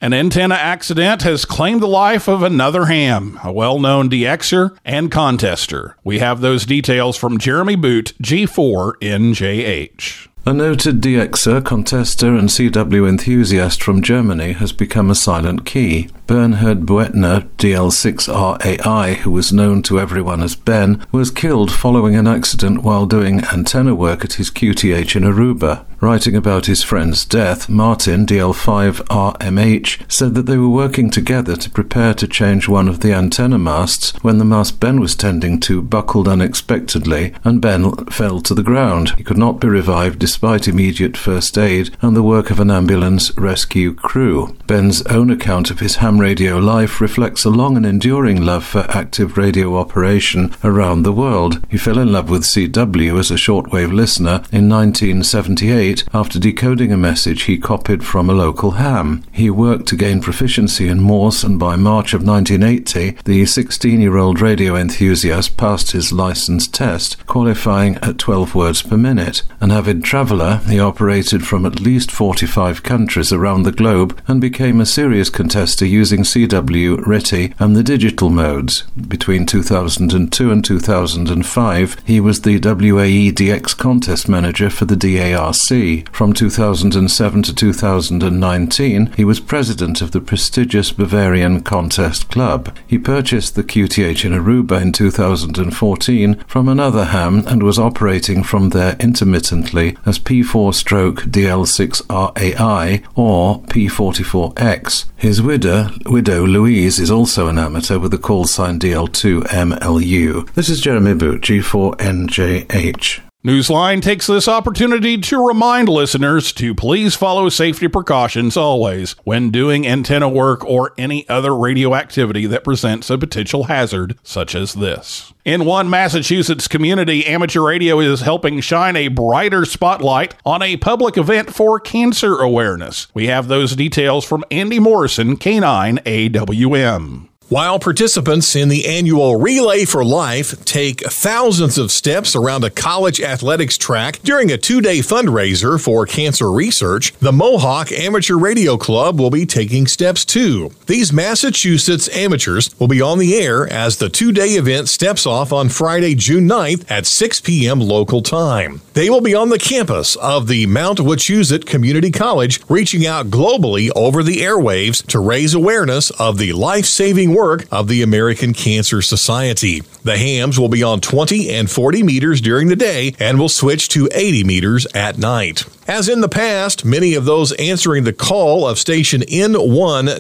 An 0.07 0.15
antenna 0.15 0.55
accident 0.55 1.23
has 1.23 1.45
claimed 1.45 1.83
the 1.83 1.89
life 1.89 2.29
of 2.29 2.45
another 2.45 2.85
ham, 2.85 3.41
a 3.43 3.51
well 3.51 3.81
known 3.81 4.09
DXer 4.09 4.79
and 4.85 5.11
contester. 5.11 5.95
We 6.05 6.21
have 6.21 6.41
those 6.41 6.65
details 6.65 7.17
from 7.17 7.39
Jeremy 7.39 7.75
Boot, 7.75 8.13
G4NJH. 8.23 10.29
A 10.47 10.53
noted 10.53 11.01
DXer, 11.01 11.61
contester, 11.61 12.39
and 12.39 12.49
CW 12.49 13.09
enthusiast 13.09 13.83
from 13.83 14.01
Germany 14.01 14.53
has 14.53 14.71
become 14.71 15.11
a 15.11 15.17
silent 15.17 15.67
key. 15.67 16.09
Bernhard 16.27 16.81
Buettner, 16.81 17.49
DL6RAI, 17.57 19.17
who 19.19 19.31
was 19.31 19.53
known 19.53 19.81
to 19.83 20.01
everyone 20.01 20.43
as 20.43 20.57
Ben, 20.57 21.07
was 21.13 21.31
killed 21.31 21.71
following 21.71 22.17
an 22.17 22.27
accident 22.27 22.83
while 22.83 23.07
doing 23.07 23.45
antenna 23.45 23.95
work 23.95 24.25
at 24.25 24.35
his 24.35 24.51
QTH 24.51 25.15
in 25.15 25.23
Aruba. 25.23 25.85
Writing 26.01 26.37
about 26.37 26.67
his 26.67 26.83
friend's 26.83 27.25
death, 27.25 27.71
Martin, 27.71 28.27
DL5RMH, 28.27 30.13
said 30.13 30.35
that 30.35 30.45
they 30.45 30.59
were 30.59 30.69
working 30.69 31.11
together 31.11 31.57
to 31.57 31.71
prepare 31.71 32.13
to 32.15 32.29
change 32.29 32.69
one 32.69 32.87
of 32.87 33.01
the 33.01 33.15
antenna 33.15 33.57
masts 33.57 34.13
when 34.23 34.37
the 34.37 34.45
mast 34.45 34.79
Ben 34.79 35.01
was 35.01 35.15
tending 35.15 35.59
to 35.61 35.81
buckled 35.81 36.29
unexpectedly 36.29 37.33
and 37.45 37.63
Ben 37.63 37.95
fell 38.07 38.41
to 38.41 38.53
the 38.53 38.63
ground. 38.63 39.15
He 39.17 39.25
could 39.25 39.39
not 39.39 39.59
be 39.59 39.69
revived 39.69 40.19
despite 40.19 40.69
immediate 40.69 41.17
first 41.17 41.57
aid 41.57 41.97
and 42.03 42.15
the 42.15 42.23
work 42.23 42.51
of 42.51 42.61
an 42.61 42.71
ambulance 42.71 43.37
rescue 43.39 43.95
crew. 43.95 44.55
Ben's 44.67 45.01
own 45.07 45.31
account 45.31 45.71
of 45.71 45.81
his 45.81 45.97
ham 45.97 46.16
radio 46.19 46.59
life 46.59 47.01
reflects 47.01 47.45
a 47.45 47.51
long 47.51 47.77
and 47.77 47.87
enduring 47.87 48.45
love 48.45 48.65
for 48.65 48.87
active 48.91 49.37
radio 49.37 49.77
operation 49.77 50.55
around 50.63 51.03
the 51.03 51.13
world. 51.13 51.65
He 51.71 51.79
fell 51.79 51.99
in 51.99 52.13
love 52.13 52.31
with 52.31 52.43
CW 52.43 53.19
as 53.19 53.31
a 53.31 53.35
shortwave 53.35 53.93
listener 53.93 54.43
in 54.53 54.69
1978 54.69 56.05
after 56.13 56.39
decoding 56.39 56.93
a 56.93 56.97
message 56.97 57.45
he 57.45 57.59
copied 57.59 58.05
from 58.05 58.29
a 58.29 58.35
local 58.35 58.73
ham. 58.73 59.25
He 59.33 59.51
worked 59.51 59.87
to 59.89 59.97
gain 59.97 60.21
proficiency 60.21 60.89
in 60.89 61.01
Morse, 61.01 61.43
and 61.43 61.59
by 61.59 61.77
March 61.77 62.15
of 62.15 62.25
1980, 62.25 63.19
the 63.25 63.47
16 63.47 64.01
year 64.01 64.17
old 64.17 64.41
radio 64.41 64.77
enthusiast 64.77 65.57
passed 65.57 65.93
his 65.93 66.13
license 66.13 66.69
test, 66.69 67.27
qualifying 67.27 67.97
at 67.97 68.19
12 68.19 68.55
words 68.55 68.83
per 68.83 68.97
minute. 68.97 69.43
An 69.61 69.71
avid 69.71 70.05
traveller, 70.05 70.61
he 70.69 70.79
operated 70.79 71.47
from 71.47 71.67
at 71.67 71.81
least 71.81 72.11
45 72.11 72.83
countries 72.83 73.33
around 73.33 73.63
the 73.63 73.73
globe 73.73 74.21
and 74.29 74.41
became 74.41 74.81
a 74.81 74.87
serious 74.87 75.31
contester 75.31 75.89
using 76.07 76.23
CW, 76.23 76.99
RTTY, 76.99 77.53
and 77.59 77.75
the 77.75 77.83
digital 77.83 78.31
modes. 78.31 78.83
Between 79.09 79.45
2002 79.45 80.53
and 80.53 80.65
2005, 80.65 81.97
he 82.05 82.21
was 82.21 82.43
the 82.43 82.61
WAE 82.61 83.33
DX 83.33 83.77
contest 83.77 84.29
manager 84.29 84.71
for 84.71 84.85
the 84.85 84.95
DARC. 84.95 86.09
From 86.15 86.33
2007 86.33 87.43
to 87.43 87.53
2019, 87.55 89.07
he 89.17 89.25
was 89.25 89.41
president 89.41 90.01
of 90.01 90.13
the 90.13 90.21
prestigious 90.21 90.93
Bavarian 90.93 91.63
Contest 91.63 92.31
Club. 92.31 92.77
He 92.87 92.99
purchased 92.99 93.57
the 93.57 93.65
QTH 93.65 94.25
in 94.25 94.31
Aruba 94.31 94.81
in 94.81 94.93
2014 94.93 96.37
from 96.47 96.69
another 96.69 97.07
ham 97.07 97.43
and 97.49 97.65
was 97.65 97.81
operating 97.81 98.45
from 98.45 98.71
there 98.71 98.95
intermittently 99.01 99.97
as 100.07 100.21
P4 100.21 100.73
stroke 100.73 101.23
DL6RAI 101.23 103.03
or 103.17 103.61
P44X. 103.63 105.07
His 105.17 105.41
widow, 105.41 105.89
widow 106.05 106.47
Louise 106.47 106.99
is 106.99 107.11
also 107.11 107.49
an 107.49 107.59
amateur 107.59 107.99
with 107.99 108.11
the 108.11 108.19
call 108.19 108.45
sign 108.45 108.79
DL2MLU. 108.79 110.53
This 110.55 110.69
is 110.69 110.81
Jeremy 110.81 111.15
Boot, 111.15 111.41
G4NJH. 111.43 113.21
Newsline 113.47 114.03
takes 114.03 114.27
this 114.27 114.49
opportunity 114.49 115.17
to 115.19 115.47
remind 115.47 115.89
listeners 115.89 116.53
to 116.55 116.75
please 116.75 117.15
follow 117.15 117.49
safety 117.49 117.87
precautions 117.87 118.57
always 118.57 119.13
when 119.23 119.53
doing 119.53 119.87
antenna 119.87 120.29
work 120.29 120.65
or 120.65 120.93
any 120.99 121.29
other 121.29 121.55
radio 121.55 121.95
activity 121.95 122.47
that 122.47 122.65
presents 122.65 123.09
a 123.09 123.17
potential 123.17 123.65
hazard 123.65 124.19
such 124.25 124.57
as 124.57 124.75
this. 124.75 125.33
In 125.45 125.65
one 125.65 125.89
Massachusetts 125.89 126.67
community, 126.67 127.25
amateur 127.25 127.61
radio 127.61 128.01
is 128.01 128.23
helping 128.23 128.61
shine 128.61 128.97
a 128.97 129.07
brighter 129.07 129.65
spotlight 129.65 130.35
on 130.45 130.61
a 130.61 130.77
public 130.79 131.17
event 131.17 131.55
for 131.55 131.79
cancer 131.79 132.41
awareness. 132.41 133.07
We 133.15 133.29
have 133.29 133.47
those 133.47 133.77
details 133.77 134.25
from 134.25 134.43
Andy 134.51 134.81
Morrison, 134.81 135.37
K9 135.37 136.03
AWM. 136.03 137.29
While 137.49 137.79
participants 137.79 138.57
in 138.57 138.71
the 138.71 138.87
annual 138.87 139.37
Relay 139.37 139.85
for 139.85 140.05
Life 140.05 140.65
take 140.65 141.03
thousands 141.03 141.79
of 141.79 141.93
steps 141.93 142.35
around 142.35 142.65
a 142.65 142.71
college 142.71 143.21
athletics 143.21 143.79
track 143.79 144.19
during 144.25 144.51
a 144.51 144.59
two 144.59 144.81
day 144.81 144.99
fundraiser 144.99 145.81
for 145.81 146.07
cancer 146.07 146.51
research, 146.51 147.13
the 147.21 147.31
Mohawk 147.31 147.93
Amateur 147.93 148.37
Radio 148.37 148.77
Club 148.77 149.21
will 149.21 149.31
be 149.31 149.47
taking 149.47 149.87
steps 149.87 150.25
too. 150.25 150.73
These 150.87 151.13
Massachusetts 151.13 152.09
amateurs 152.09 152.75
will 152.81 152.89
be 152.89 153.01
on 153.01 153.21
the 153.21 153.37
air 153.37 153.73
as 153.73 153.99
the 153.99 154.09
two 154.09 154.33
day 154.33 154.55
event 154.55 154.89
steps 154.89 155.25
off 155.25 155.53
on 155.53 155.69
Friday, 155.69 156.17
June 156.17 156.49
9th 156.49 156.91
at 156.91 157.07
6 157.07 157.43
p.m. 157.43 157.79
local 157.79 158.23
time. 158.23 158.81
They 158.95 159.09
will 159.09 159.21
be 159.21 159.37
on 159.37 159.51
the 159.51 159.59
campus 159.61 160.17
of 160.17 160.49
the 160.49 160.67
Mount 160.67 160.99
Wachusett 160.99 161.65
Community 161.65 162.11
College, 162.11 162.61
reaching 162.69 163.07
out 163.07 163.27
globally 163.27 163.89
over 163.95 164.25
the 164.25 164.39
airwaves 164.39 165.07
to 165.07 165.21
raise 165.21 165.55
awareness 165.55 166.11
of 166.11 166.39
the 166.39 166.53
life 166.53 166.87
saving 166.87 167.36
work 167.37 167.67
of 167.71 167.87
the 167.89 168.01
American 168.03 168.55
Cancer 168.55 169.03
Society. 169.03 169.83
The 170.03 170.17
hams 170.17 170.59
will 170.59 170.71
be 170.71 170.83
on 170.83 171.03
20 171.03 171.51
and 171.51 171.71
40 171.71 172.03
meters 172.03 172.41
during 172.41 172.69
the 172.69 172.77
day 172.77 173.15
and 173.21 173.39
will 173.39 173.51
switch 173.51 173.91
to 173.91 174.09
80 174.13 174.45
meters 174.45 174.87
at 174.95 175.19
night. 175.19 175.65
As 175.87 176.09
in 176.09 176.23
the 176.23 176.29
past, 176.29 176.85
many 176.85 177.15
of 177.15 177.27
those 177.27 177.53
answering 177.53 178.05
the 178.05 178.13
call 178.13 178.67
of 178.67 178.79
station 178.79 179.21
N1WW 179.21 180.17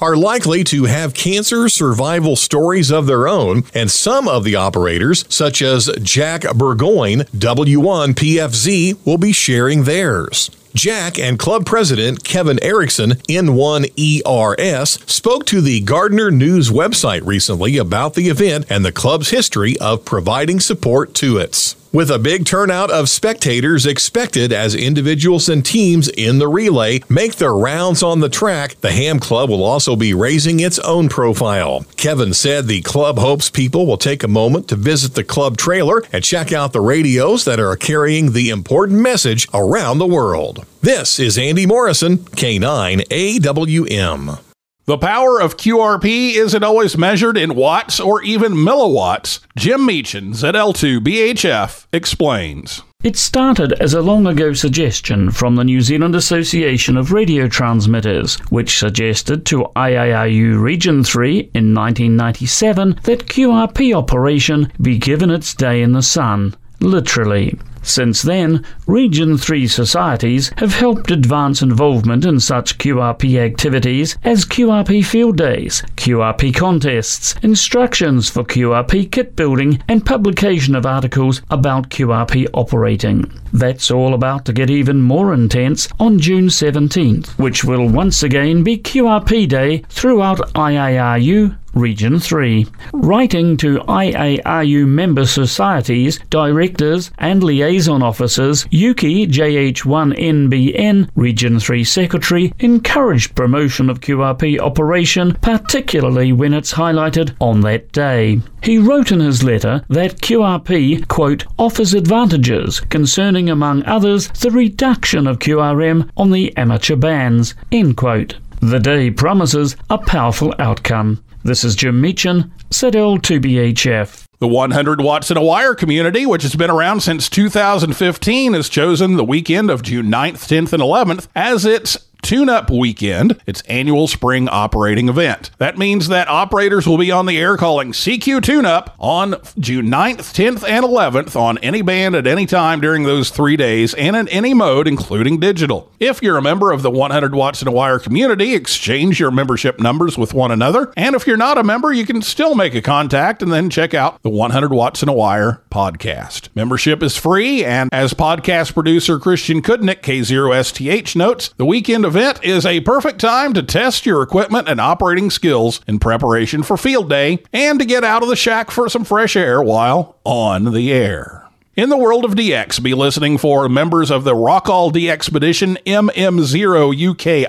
are 0.00 0.16
likely 0.16 0.62
to 0.64 0.84
have 0.84 1.14
cancer 1.14 1.68
survival 1.68 2.36
stories 2.36 2.92
of 2.92 3.06
their 3.06 3.26
own, 3.26 3.64
and 3.74 3.90
some 3.90 4.28
of 4.28 4.44
the 4.44 4.54
operators, 4.54 5.24
such 5.28 5.60
as 5.60 5.90
Jack 6.00 6.42
Burgoyne, 6.54 7.24
W1PFZ, 7.36 9.04
will 9.04 9.18
be 9.18 9.32
sharing 9.32 9.82
theirs. 9.84 10.50
Jack 10.74 11.18
and 11.18 11.38
club 11.38 11.66
president 11.66 12.24
Kevin 12.24 12.58
Erickson, 12.62 13.10
N1ERS, 13.28 15.08
spoke 15.08 15.44
to 15.46 15.60
the 15.60 15.80
Gardner 15.80 16.30
News 16.30 16.70
website 16.70 17.26
recently 17.26 17.76
about 17.76 18.14
the 18.14 18.28
event 18.28 18.66
and 18.70 18.84
the 18.84 18.92
club's 18.92 19.30
history 19.30 19.78
of 19.80 20.04
providing 20.04 20.60
support 20.60 21.14
to 21.14 21.36
it. 21.36 21.74
With 21.94 22.10
a 22.10 22.18
big 22.18 22.46
turnout 22.46 22.90
of 22.90 23.10
spectators 23.10 23.84
expected 23.84 24.50
as 24.50 24.74
individuals 24.74 25.50
and 25.50 25.62
teams 25.62 26.08
in 26.08 26.38
the 26.38 26.48
relay 26.48 27.02
make 27.06 27.36
their 27.36 27.52
rounds 27.52 28.02
on 28.02 28.20
the 28.20 28.30
track, 28.30 28.80
the 28.80 28.92
Ham 28.92 29.20
Club 29.20 29.50
will 29.50 29.62
also 29.62 29.94
be 29.94 30.14
raising 30.14 30.60
its 30.60 30.78
own 30.78 31.10
profile. 31.10 31.84
Kevin 31.98 32.32
said 32.32 32.66
the 32.66 32.80
club 32.80 33.18
hopes 33.18 33.50
people 33.50 33.86
will 33.86 33.98
take 33.98 34.22
a 34.22 34.28
moment 34.28 34.68
to 34.68 34.76
visit 34.76 35.12
the 35.12 35.22
club 35.22 35.58
trailer 35.58 36.02
and 36.14 36.24
check 36.24 36.50
out 36.50 36.72
the 36.72 36.80
radios 36.80 37.44
that 37.44 37.60
are 37.60 37.76
carrying 37.76 38.32
the 38.32 38.48
important 38.48 38.98
message 38.98 39.46
around 39.52 39.98
the 39.98 40.06
world. 40.06 40.64
This 40.80 41.18
is 41.18 41.36
Andy 41.36 41.66
Morrison, 41.66 42.16
K9 42.16 43.06
AWM. 43.08 44.51
The 44.84 44.98
power 44.98 45.40
of 45.40 45.56
QRP 45.56 46.34
isn't 46.34 46.64
always 46.64 46.98
measured 46.98 47.36
in 47.36 47.54
watts 47.54 48.00
or 48.00 48.20
even 48.24 48.54
milliwatts. 48.54 49.38
Jim 49.56 49.86
Meachen, 49.86 50.32
ZL2BHF, 50.32 51.86
explains. 51.92 52.82
It 53.04 53.16
started 53.16 53.74
as 53.74 53.94
a 53.94 54.02
long 54.02 54.26
ago 54.26 54.52
suggestion 54.52 55.30
from 55.30 55.54
the 55.54 55.62
New 55.62 55.82
Zealand 55.82 56.16
Association 56.16 56.96
of 56.96 57.12
Radio 57.12 57.46
Transmitters, 57.46 58.36
which 58.50 58.76
suggested 58.76 59.46
to 59.46 59.68
IARU 59.76 60.60
Region 60.60 61.04
3 61.04 61.38
in 61.54 61.74
1997 61.74 63.00
that 63.04 63.26
QRP 63.26 63.96
operation 63.96 64.72
be 64.80 64.98
given 64.98 65.30
its 65.30 65.54
day 65.54 65.80
in 65.82 65.92
the 65.92 66.02
sun 66.02 66.56
literally. 66.80 67.56
Since 67.82 68.22
then, 68.22 68.64
Region 68.86 69.36
3 69.36 69.66
societies 69.66 70.52
have 70.56 70.74
helped 70.74 71.10
advance 71.10 71.62
involvement 71.62 72.24
in 72.24 72.40
such 72.40 72.78
QRP 72.78 73.38
activities 73.38 74.16
as 74.24 74.44
QRP 74.44 75.04
field 75.04 75.36
days, 75.36 75.82
QRP 75.96 76.54
contests, 76.54 77.34
instructions 77.42 78.30
for 78.30 78.44
QRP 78.44 79.10
kit 79.10 79.34
building, 79.34 79.82
and 79.88 80.06
publication 80.06 80.74
of 80.74 80.86
articles 80.86 81.42
about 81.50 81.90
QRP 81.90 82.48
operating. 82.54 83.30
That's 83.52 83.90
all 83.90 84.14
about 84.14 84.44
to 84.46 84.52
get 84.52 84.70
even 84.70 85.02
more 85.02 85.34
intense 85.34 85.88
on 85.98 86.18
June 86.18 86.46
17th, 86.46 87.38
which 87.38 87.64
will 87.64 87.88
once 87.88 88.22
again 88.22 88.62
be 88.62 88.78
QRP 88.78 89.48
Day 89.48 89.78
throughout 89.88 90.38
IARU 90.54 91.58
Region 91.74 92.18
3. 92.18 92.66
Writing 92.92 93.56
to 93.56 93.78
IARU 93.88 94.86
member 94.86 95.24
societies, 95.24 96.20
directors, 96.28 97.10
and 97.18 97.42
liaison 97.42 98.02
officers, 98.02 98.66
Yuki 98.70 99.26
JH1NBN, 99.26 101.08
Region 101.16 101.58
3 101.58 101.84
Secretary, 101.84 102.52
encouraged 102.58 103.34
promotion 103.34 103.88
of 103.88 104.00
QRP 104.00 104.58
operation, 104.58 105.34
particularly 105.40 106.32
when 106.32 106.52
it's 106.52 106.74
highlighted 106.74 107.34
on 107.40 107.62
that 107.62 107.90
day. 107.92 108.40
He 108.62 108.78
wrote 108.78 109.10
in 109.10 109.20
his 109.20 109.42
letter 109.42 109.82
that 109.88 110.20
QRP, 110.20 111.08
quote, 111.08 111.46
offers 111.58 111.94
advantages 111.94 112.80
concerning, 112.80 113.48
among 113.48 113.84
others, 113.84 114.28
the 114.28 114.50
reduction 114.50 115.26
of 115.26 115.38
QRM 115.38 116.10
on 116.16 116.30
the 116.30 116.56
amateur 116.56 116.96
bands, 116.96 117.54
end 117.72 117.96
quote. 117.96 118.36
The 118.60 118.78
day 118.78 119.10
promises 119.10 119.74
a 119.90 119.98
powerful 119.98 120.54
outcome. 120.58 121.24
This 121.44 121.64
is 121.64 121.74
Jim 121.74 122.00
Meachen, 122.00 122.52
CITEL 122.70 123.18
2BHF. 123.18 124.26
The 124.38 124.46
100 124.46 125.00
watts 125.00 125.28
and 125.28 125.36
a 125.36 125.42
wire 125.42 125.74
community, 125.74 126.24
which 126.24 126.44
has 126.44 126.54
been 126.54 126.70
around 126.70 127.00
since 127.00 127.28
2015, 127.28 128.52
has 128.52 128.68
chosen 128.68 129.16
the 129.16 129.24
weekend 129.24 129.68
of 129.68 129.82
June 129.82 130.06
9th, 130.06 130.46
10th, 130.46 130.72
and 130.72 130.80
11th 130.80 131.26
as 131.34 131.64
its 131.64 131.98
Tune 132.22 132.48
Up 132.48 132.70
Weekend, 132.70 133.40
its 133.46 133.62
annual 133.62 134.06
spring 134.08 134.48
operating 134.48 135.08
event. 135.08 135.50
That 135.58 135.76
means 135.76 136.08
that 136.08 136.28
operators 136.28 136.86
will 136.86 136.98
be 136.98 137.10
on 137.10 137.26
the 137.26 137.36
air 137.36 137.56
calling 137.56 137.92
CQ 137.92 138.42
Tune 138.42 138.64
Up 138.64 138.94
on 138.98 139.34
June 139.58 139.88
9th, 139.88 140.32
10th, 140.32 140.66
and 140.66 140.84
11th 140.84 141.34
on 141.34 141.58
any 141.58 141.82
band 141.82 142.14
at 142.14 142.26
any 142.26 142.46
time 142.46 142.80
during 142.80 143.02
those 143.02 143.30
three 143.30 143.56
days 143.56 143.92
and 143.94 144.14
in 144.14 144.28
any 144.28 144.54
mode, 144.54 144.86
including 144.86 145.40
digital. 145.40 145.92
If 145.98 146.22
you're 146.22 146.36
a 146.38 146.42
member 146.42 146.70
of 146.70 146.82
the 146.82 146.90
100 146.90 147.34
Watts 147.34 147.60
and 147.60 147.68
a 147.68 147.72
Wire 147.72 147.98
community, 147.98 148.54
exchange 148.54 149.18
your 149.18 149.30
membership 149.30 149.80
numbers 149.80 150.16
with 150.16 150.32
one 150.32 150.52
another. 150.52 150.92
And 150.96 151.16
if 151.16 151.26
you're 151.26 151.36
not 151.36 151.58
a 151.58 151.64
member, 151.64 151.92
you 151.92 152.06
can 152.06 152.22
still 152.22 152.54
make 152.54 152.74
a 152.74 152.82
contact 152.82 153.42
and 153.42 153.52
then 153.52 153.68
check 153.68 153.94
out 153.94 154.22
the 154.22 154.30
100 154.30 154.72
Watts 154.72 155.02
and 155.02 155.10
a 155.10 155.12
Wire 155.12 155.62
podcast. 155.70 156.48
Membership 156.54 157.02
is 157.02 157.16
free, 157.16 157.64
and 157.64 157.90
as 157.92 158.14
podcast 158.14 158.74
producer 158.74 159.18
Christian 159.18 159.60
Cudnik, 159.60 160.02
K0STH, 160.02 161.16
notes, 161.16 161.52
the 161.56 161.66
weekend 161.66 162.04
of 162.04 162.11
event 162.12 162.44
is 162.44 162.66
a 162.66 162.80
perfect 162.80 163.18
time 163.18 163.54
to 163.54 163.62
test 163.62 164.04
your 164.04 164.20
equipment 164.20 164.68
and 164.68 164.78
operating 164.78 165.30
skills 165.30 165.80
in 165.86 165.98
preparation 165.98 166.62
for 166.62 166.76
field 166.76 167.08
day 167.08 167.42
and 167.54 167.78
to 167.78 167.86
get 167.86 168.04
out 168.04 168.22
of 168.22 168.28
the 168.28 168.36
shack 168.36 168.70
for 168.70 168.86
some 168.90 169.02
fresh 169.02 169.34
air 169.34 169.62
while 169.62 170.18
on 170.22 170.72
the 170.72 170.92
air. 170.92 171.41
In 171.74 171.88
the 171.88 171.96
world 171.96 172.26
of 172.26 172.32
DX, 172.32 172.82
be 172.82 172.92
listening 172.92 173.38
for 173.38 173.66
members 173.66 174.10
of 174.10 174.24
the 174.24 174.34
Rockall 174.34 174.92
DXpedition 174.92 175.82
MM0UKI. 175.84 177.48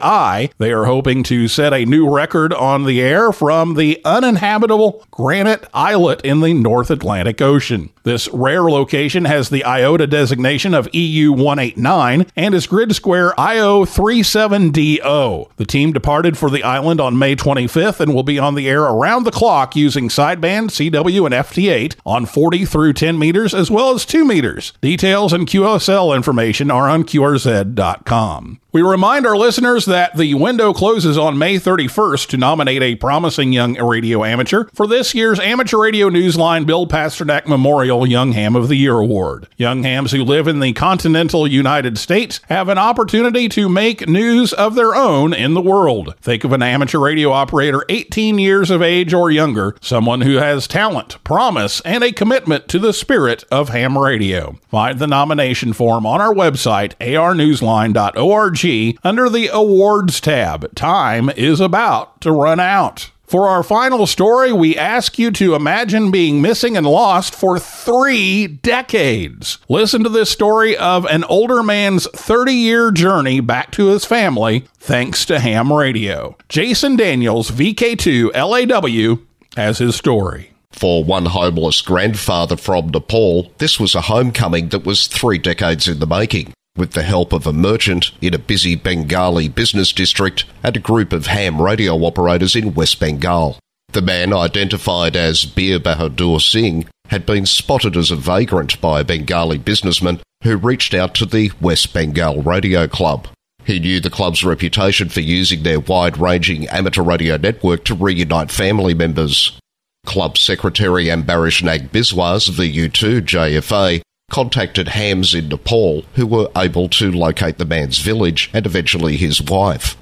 They 0.57 0.71
are 0.71 0.85
hoping 0.85 1.23
to 1.23 1.49
set 1.49 1.73
a 1.73 1.83
new 1.83 2.09
record 2.09 2.53
on 2.53 2.85
the 2.85 3.01
air 3.01 3.33
from 3.33 3.73
the 3.73 3.99
uninhabitable 4.05 5.05
Granite 5.11 5.67
Islet 5.73 6.21
in 6.21 6.39
the 6.39 6.53
North 6.53 6.89
Atlantic 6.89 7.41
Ocean. 7.41 7.89
This 8.03 8.29
rare 8.29 8.63
location 8.63 9.25
has 9.25 9.49
the 9.49 9.65
IOTA 9.65 10.07
designation 10.07 10.73
of 10.73 10.93
EU 10.93 11.31
189 11.31 12.25
and 12.35 12.55
is 12.55 12.67
grid 12.67 12.95
square 12.95 13.37
IO 13.39 13.83
37DO. 13.85 15.49
The 15.55 15.65
team 15.65 15.91
departed 15.93 16.37
for 16.37 16.49
the 16.49 16.63
island 16.63 16.99
on 17.01 17.17
May 17.17 17.35
25th 17.35 17.99
and 17.99 18.13
will 18.13 18.23
be 18.23 18.39
on 18.39 18.55
the 18.55 18.69
air 18.69 18.83
around 18.83 19.23
the 19.23 19.31
clock 19.31 19.75
using 19.75 20.07
sideband, 20.07 20.69
CW, 20.69 21.25
and 21.25 21.33
FT8 21.33 21.95
on 22.05 22.25
40 22.25 22.65
through 22.65 22.93
10 22.93 23.17
meters 23.17 23.53
as 23.53 23.71
well 23.71 23.91
as 23.91 24.05
2 24.13 24.23
meters. 24.25 24.73
Details 24.79 25.33
and 25.33 25.47
QSL 25.47 26.15
information 26.15 26.69
are 26.69 26.87
on 26.87 27.03
QRZ.com. 27.03 28.59
We 28.73 28.81
remind 28.81 29.27
our 29.27 29.37
listeners 29.37 29.85
that 29.85 30.17
the 30.17 30.33
window 30.33 30.73
closes 30.73 31.15
on 31.15 31.37
May 31.37 31.57
31st 31.57 32.29
to 32.29 32.37
nominate 32.37 32.81
a 32.81 32.95
promising 32.95 33.53
young 33.53 33.75
radio 33.75 34.23
amateur 34.23 34.63
for 34.73 34.87
this 34.87 35.13
year's 35.13 35.39
Amateur 35.39 35.77
Radio 35.77 36.09
Newsline 36.09 36.65
Bill 36.65 36.87
Pasternak 36.87 37.45
Memorial 37.45 38.07
Young 38.07 38.31
Ham 38.31 38.55
of 38.55 38.69
the 38.69 38.75
Year 38.75 38.95
Award. 38.95 39.47
Young 39.57 39.83
hams 39.83 40.11
who 40.11 40.23
live 40.23 40.47
in 40.47 40.59
the 40.59 40.73
continental 40.73 41.45
United 41.45 41.99
States 41.99 42.39
have 42.49 42.67
an 42.67 42.79
opportunity 42.79 43.47
to 43.49 43.69
make 43.69 44.07
news 44.07 44.53
of 44.53 44.73
their 44.73 44.95
own 44.95 45.35
in 45.35 45.53
the 45.53 45.61
world. 45.61 46.15
Think 46.19 46.43
of 46.43 46.51
an 46.51 46.63
amateur 46.63 46.97
radio 46.97 47.31
operator 47.31 47.85
18 47.89 48.39
years 48.39 48.71
of 48.71 48.81
age 48.81 49.13
or 49.13 49.29
younger, 49.29 49.75
someone 49.81 50.21
who 50.21 50.37
has 50.37 50.67
talent, 50.67 51.23
promise, 51.23 51.79
and 51.81 52.03
a 52.03 52.11
commitment 52.11 52.67
to 52.69 52.79
the 52.79 52.91
spirit 52.91 53.43
of 53.51 53.69
ham 53.69 53.99
radio. 53.99 54.57
Find 54.69 54.97
the 54.97 55.05
nomination 55.05 55.73
form 55.73 56.07
on 56.07 56.19
our 56.19 56.33
website, 56.33 56.95
arnewsline.org 56.97 58.62
under 59.03 59.29
the 59.29 59.49
Awards 59.51 60.21
tab. 60.21 60.73
Time 60.75 61.29
is 61.29 61.59
about 61.59 62.21
to 62.21 62.31
run 62.31 62.59
out. 62.59 63.11
For 63.33 63.47
our 63.47 63.63
final 63.63 64.05
story, 64.05 64.53
we 64.53 64.77
ask 64.77 65.17
you 65.17 65.31
to 65.31 65.55
imagine 65.55 66.11
being 66.11 66.39
missing 66.39 66.77
and 66.77 66.85
lost 66.85 67.33
for 67.33 67.57
three 67.57 68.45
decades. 68.45 69.57
Listen 69.67 70.03
to 70.03 70.09
this 70.09 70.29
story 70.29 70.77
of 70.77 71.05
an 71.05 71.23
older 71.23 71.63
man's 71.63 72.05
30 72.11 72.53
year 72.53 72.91
journey 72.91 73.39
back 73.39 73.71
to 73.71 73.87
his 73.87 74.05
family 74.05 74.65
thanks 74.77 75.25
to 75.25 75.39
ham 75.39 75.73
radio. 75.73 76.37
Jason 76.47 76.95
Daniels, 76.95 77.49
VK2 77.49 78.33
LAW, 78.35 79.17
has 79.55 79.79
his 79.79 79.95
story. 79.95 80.51
For 80.71 81.03
one 81.03 81.25
homeless 81.25 81.81
grandfather 81.81 82.55
from 82.55 82.89
Nepal, 82.89 83.51
this 83.57 83.79
was 83.79 83.95
a 83.95 84.01
homecoming 84.01 84.69
that 84.69 84.85
was 84.85 85.07
three 85.07 85.39
decades 85.39 85.87
in 85.87 85.97
the 85.97 86.05
making 86.05 86.53
with 86.75 86.93
the 86.93 87.03
help 87.03 87.33
of 87.33 87.45
a 87.45 87.53
merchant 87.53 88.11
in 88.21 88.33
a 88.33 88.39
busy 88.39 88.75
Bengali 88.75 89.47
business 89.47 89.91
district 89.91 90.45
and 90.63 90.75
a 90.75 90.79
group 90.79 91.13
of 91.13 91.27
ham 91.27 91.61
radio 91.61 91.95
operators 91.97 92.55
in 92.55 92.73
West 92.73 92.99
Bengal. 92.99 93.57
The 93.91 94.01
man, 94.01 94.33
identified 94.33 95.15
as 95.15 95.45
Bir 95.45 95.79
Bahadur 95.79 96.41
Singh, 96.41 96.87
had 97.09 97.27
been 97.27 97.45
spotted 97.45 97.95
as 97.95 98.09
a 98.09 98.15
vagrant 98.15 98.81
by 98.81 99.01
a 99.01 99.03
Bengali 99.03 99.59
businessman 99.59 100.19
who 100.43 100.57
reached 100.57 100.95
out 100.95 101.13
to 101.15 101.25
the 101.27 101.51
West 101.61 101.93
Bengal 101.93 102.41
Radio 102.41 102.87
Club. 102.87 103.27
He 103.65 103.79
knew 103.79 103.99
the 103.99 104.09
club's 104.09 104.43
reputation 104.43 105.09
for 105.09 105.21
using 105.21 105.63
their 105.63 105.79
wide 105.79 106.17
ranging 106.17 106.67
amateur 106.67 107.03
radio 107.03 107.37
network 107.37 107.85
to 107.85 107.93
reunite 107.93 108.51
family 108.51 108.93
members. 108.93 109.57
Club 110.05 110.37
Secretary 110.37 111.05
Ambarish 111.05 111.63
Nag 111.63 111.91
Biswas 111.91 112.49
of 112.49 112.57
the 112.57 112.75
U2 112.75 113.21
JFA 113.21 114.01
contacted 114.33 114.87
hams 114.87 115.35
in 115.35 115.47
Nepal 115.47 116.01
who 116.15 116.25
were 116.25 116.49
able 116.57 116.89
to 116.89 117.11
locate 117.11 117.59
the 117.59 117.65
man's 117.65 117.99
village 117.99 118.49
and 118.51 118.65
eventually 118.65 119.15
his 119.15 119.39
wife. 119.39 119.95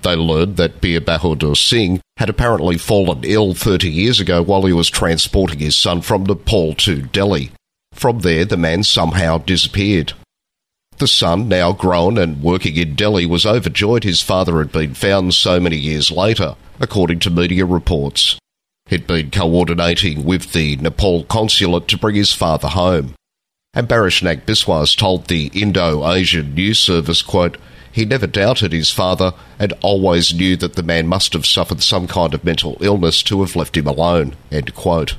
They 0.00 0.16
learned 0.16 0.56
that 0.56 0.80
Bir 0.80 1.02
Bahadur 1.02 1.54
Singh 1.54 2.00
had 2.16 2.30
apparently 2.30 2.78
fallen 2.78 3.24
ill 3.24 3.52
30 3.52 3.90
years 3.90 4.20
ago 4.20 4.42
while 4.42 4.62
he 4.62 4.72
was 4.72 4.88
transporting 4.88 5.58
his 5.58 5.76
son 5.76 6.00
from 6.00 6.24
Nepal 6.24 6.74
to 6.76 7.02
Delhi. 7.02 7.50
From 7.92 8.20
there, 8.20 8.46
the 8.46 8.56
man 8.56 8.84
somehow 8.84 9.36
disappeared. 9.36 10.14
The 10.96 11.06
son, 11.06 11.48
now 11.48 11.72
grown 11.72 12.16
and 12.16 12.42
working 12.42 12.76
in 12.76 12.94
Delhi, 12.94 13.26
was 13.26 13.44
overjoyed 13.44 14.04
his 14.04 14.22
father 14.22 14.60
had 14.60 14.72
been 14.72 14.94
found 14.94 15.34
so 15.34 15.60
many 15.60 15.76
years 15.76 16.10
later, 16.10 16.56
according 16.80 17.18
to 17.18 17.30
media 17.30 17.66
reports. 17.66 18.38
He'd 18.86 19.06
been 19.06 19.30
coordinating 19.30 20.24
with 20.24 20.52
the 20.52 20.76
Nepal 20.76 21.24
consulate 21.24 21.86
to 21.88 21.98
bring 21.98 22.14
his 22.14 22.32
father 22.32 22.68
home. 22.68 23.14
Ambarish 23.74 24.22
Nag 24.22 24.46
Biswas 24.46 24.96
told 24.96 25.26
the 25.26 25.50
Indo-Asian 25.52 26.54
news 26.54 26.78
service, 26.78 27.22
quote, 27.22 27.58
he 27.90 28.04
never 28.04 28.26
doubted 28.26 28.72
his 28.72 28.90
father 28.90 29.34
and 29.58 29.72
always 29.82 30.34
knew 30.34 30.56
that 30.56 30.74
the 30.74 30.82
man 30.82 31.06
must 31.06 31.32
have 31.32 31.46
suffered 31.46 31.82
some 31.82 32.06
kind 32.06 32.34
of 32.34 32.44
mental 32.44 32.76
illness 32.80 33.22
to 33.24 33.40
have 33.40 33.56
left 33.56 33.76
him 33.76 33.86
alone. 33.86 34.34
End 34.50 34.74
quote. 34.74 35.16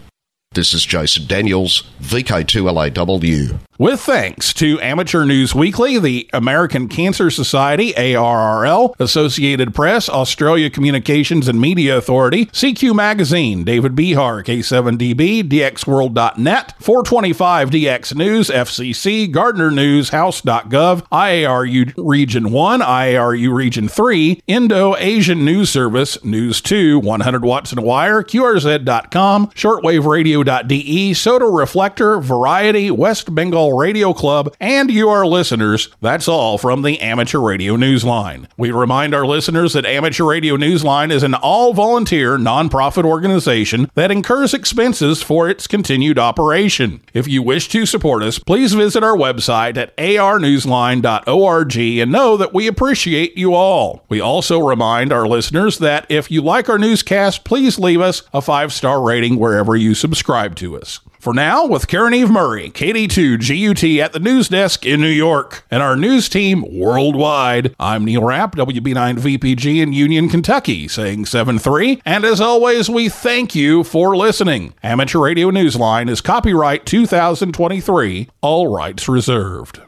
This 0.53 0.73
is 0.73 0.85
Jason 0.85 1.25
Daniels, 1.27 1.83
VK2LAW. 2.01 3.59
With 3.77 3.99
thanks 3.99 4.53
to 4.53 4.79
Amateur 4.79 5.25
News 5.25 5.53
Weekly, 5.53 5.99
the 5.99 6.29
American 6.31 6.87
Cancer 6.87 7.29
Society, 7.29 7.91
ARRL, 7.91 8.95
Associated 9.01 9.75
Press, 9.75 10.07
Australia 10.07 10.69
Communications 10.69 11.49
and 11.49 11.59
Media 11.59 11.97
Authority, 11.97 12.45
CQ 12.45 12.95
Magazine, 12.95 13.65
David 13.65 13.93
Behar, 13.93 14.43
K7DB, 14.43 15.43
DXWorld.net, 15.43 16.73
425DX 16.79 18.15
News, 18.15 18.47
FCC, 18.47 19.29
Gardner 19.29 19.69
News, 19.69 20.07
House.gov, 20.07 21.05
IARU 21.09 21.93
Region 21.97 22.51
1, 22.53 22.79
IARU 22.79 23.53
Region 23.53 23.89
3, 23.89 24.41
Indo 24.47 24.95
Asian 24.95 25.43
News 25.43 25.69
Service, 25.69 26.23
News 26.23 26.61
2, 26.61 26.97
100 26.99 27.43
Watts 27.43 27.73
and 27.73 27.79
a 27.79 27.83
Wire, 27.83 28.23
QRZ.com, 28.23 29.47
Shortwave 29.47 30.05
Radio 30.05 30.43
De, 30.43 31.13
SOTA 31.13 31.45
Reflector, 31.45 32.21
Variety, 32.21 32.89
West 32.89 33.35
Bengal 33.35 33.64
Baseball 33.65 33.79
Radio 33.79 34.13
Club, 34.13 34.53
and 34.59 34.91
you, 34.91 35.09
our 35.09 35.25
listeners. 35.25 35.89
That's 35.99 36.27
all 36.27 36.59
from 36.59 36.83
the 36.83 36.99
Amateur 37.01 37.39
Radio 37.39 37.75
Newsline. 37.75 38.47
We 38.57 38.69
remind 38.69 39.15
our 39.15 39.25
listeners 39.25 39.73
that 39.73 39.87
Amateur 39.87 40.23
Radio 40.25 40.55
Newsline 40.55 41.11
is 41.11 41.23
an 41.23 41.33
all 41.33 41.73
volunteer 41.73 42.37
nonprofit 42.37 43.05
organization 43.05 43.89
that 43.95 44.11
incurs 44.11 44.53
expenses 44.53 45.23
for 45.23 45.49
its 45.49 45.65
continued 45.65 46.19
operation. 46.19 47.01
If 47.11 47.27
you 47.27 47.41
wish 47.41 47.67
to 47.69 47.87
support 47.87 48.21
us, 48.21 48.37
please 48.37 48.73
visit 48.73 49.03
our 49.03 49.17
website 49.17 49.77
at 49.77 49.97
arnewsline.org 49.97 51.77
and 51.77 52.11
know 52.11 52.37
that 52.37 52.53
we 52.53 52.67
appreciate 52.67 53.35
you 53.35 53.55
all. 53.55 54.05
We 54.09 54.21
also 54.21 54.59
remind 54.59 55.11
our 55.11 55.27
listeners 55.27 55.79
that 55.79 56.05
if 56.07 56.29
you 56.29 56.43
like 56.43 56.69
our 56.69 56.77
newscast, 56.77 57.43
please 57.43 57.79
leave 57.79 57.99
us 57.99 58.21
a 58.31 58.43
five 58.43 58.71
star 58.71 59.01
rating 59.01 59.37
wherever 59.37 59.75
you 59.75 59.95
subscribe 59.95 60.55
to 60.57 60.77
us. 60.77 60.99
For 61.25 61.33
now, 61.33 61.65
with 61.65 61.87
Karen 61.87 62.13
Eve 62.13 62.29
Murray, 62.29 62.69
KD2 62.69 63.39
GUT 63.39 63.99
at 63.99 64.13
the 64.13 64.19
news 64.19 64.47
desk 64.47 64.85
in 64.85 65.01
New 65.01 65.07
York, 65.07 65.65
and 65.71 65.81
our 65.81 65.95
news 65.95 66.29
team 66.29 66.63
worldwide, 66.71 67.73
I'm 67.79 68.05
Neil 68.05 68.23
Rapp, 68.23 68.55
WB9 68.55 69.17
VPG 69.17 69.81
in 69.81 69.91
Union, 69.91 70.29
Kentucky, 70.29 70.87
saying 70.87 71.25
7 71.25 71.57
3. 71.57 71.99
And 72.05 72.25
as 72.25 72.39
always, 72.39 72.91
we 72.91 73.09
thank 73.09 73.55
you 73.55 73.83
for 73.83 74.15
listening. 74.15 74.75
Amateur 74.83 75.17
Radio 75.17 75.49
Newsline 75.49 76.11
is 76.11 76.21
copyright 76.21 76.85
2023, 76.85 78.29
all 78.41 78.67
rights 78.67 79.09
reserved. 79.09 79.81